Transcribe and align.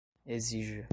exija 0.25 0.89